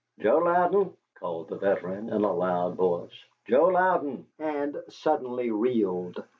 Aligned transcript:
"Joe 0.19 0.39
Louden!" 0.39 0.97
called 1.13 1.49
the 1.49 1.57
veteran, 1.57 2.09
in 2.09 2.23
a 2.23 2.33
loud 2.33 2.73
voice. 2.75 3.13
"Joe 3.45 3.67
Louden!" 3.67 4.25
and 4.39 4.81
suddenly 4.89 5.51
reeled. 5.51 6.23